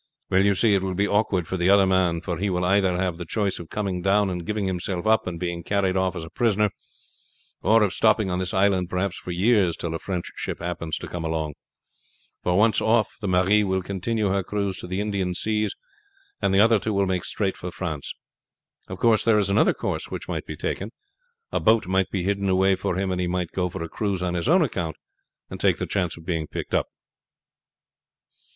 "Well, 0.31 0.43
you 0.43 0.55
see, 0.55 0.73
it 0.73 0.81
will 0.81 0.95
be 0.95 1.07
awkward 1.07 1.47
for 1.47 1.57
the 1.57 1.69
other 1.69 1.85
man, 1.85 2.21
for 2.21 2.39
he 2.39 2.49
will 2.49 2.65
either 2.65 2.97
have 2.97 3.17
the 3.17 3.23
choice 3.25 3.59
of 3.59 3.69
coming 3.69 4.01
down 4.01 4.31
and 4.31 4.43
giving 4.47 4.65
himself 4.65 5.05
up 5.05 5.27
and 5.27 5.39
being 5.39 5.61
carried 5.61 5.95
off 5.95 6.15
as 6.15 6.23
a 6.23 6.31
prisoner, 6.31 6.71
or 7.61 7.83
of 7.83 7.93
stopping 7.93 8.31
on 8.31 8.39
this 8.39 8.51
island 8.51 8.89
perhaps 8.89 9.19
for 9.19 9.29
years 9.29 9.77
till 9.77 9.93
a 9.93 9.99
French 9.99 10.31
ship 10.37 10.57
happens 10.57 10.97
to 10.97 11.07
come 11.07 11.23
along; 11.23 11.53
for 12.41 12.57
once 12.57 12.81
off 12.81 13.11
the 13.21 13.27
Marie 13.27 13.63
will 13.63 13.83
continue 13.83 14.29
her 14.29 14.41
cruise 14.41 14.79
to 14.79 14.87
the 14.87 14.99
Indian 14.99 15.35
seas, 15.35 15.75
and 16.41 16.51
the 16.51 16.59
other 16.59 16.79
two 16.79 16.93
will 16.95 17.05
make 17.05 17.23
straight 17.23 17.55
for 17.55 17.69
France. 17.69 18.15
Of 18.87 18.97
course 18.97 19.23
there 19.23 19.37
is 19.37 19.51
another 19.51 19.75
course 19.75 20.07
which 20.09 20.27
might 20.27 20.47
be 20.47 20.57
taken. 20.57 20.89
A 21.51 21.59
boat 21.59 21.85
might 21.85 22.09
be 22.09 22.23
hidden 22.23 22.49
away 22.49 22.75
for 22.75 22.95
him, 22.95 23.11
and 23.11 23.21
he 23.21 23.27
might 23.27 23.51
go 23.51 23.69
for 23.69 23.83
a 23.83 23.87
cruise 23.87 24.23
on 24.23 24.33
his 24.33 24.49
own 24.49 24.63
account 24.63 24.95
and 25.51 25.59
take 25.59 25.77
the 25.77 25.85
chance 25.85 26.17
of 26.17 26.25
being 26.25 26.47
picked 26.47 26.73
up. 26.73 26.87